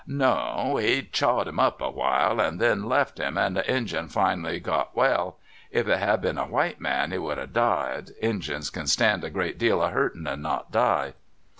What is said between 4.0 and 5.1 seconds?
finally got